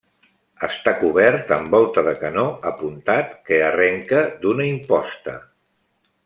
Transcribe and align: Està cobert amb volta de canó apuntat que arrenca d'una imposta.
Està 0.67 0.93
cobert 1.01 1.51
amb 1.57 1.75
volta 1.77 2.03
de 2.07 2.13
canó 2.23 2.45
apuntat 2.71 3.37
que 3.51 3.61
arrenca 3.67 4.25
d'una 4.43 4.67
imposta. 4.73 5.37